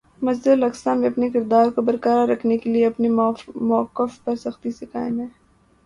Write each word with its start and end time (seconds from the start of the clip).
مسجد 0.21 0.63
اقصیٰ 0.63 0.95
میں 0.97 1.09
اپنے 1.09 1.29
کردار 1.29 1.69
کو 1.69 1.81
برقرار 1.81 2.27
رکھنے 2.27 2.57
کے 2.57 2.69
لیے 2.69 2.85
اپنے 2.85 3.09
مؤقف 3.09 4.23
پر 4.23 4.35
سختی 4.35 4.71
سے 4.71 4.85
قائم 4.85 5.19
ہے- 5.19 5.29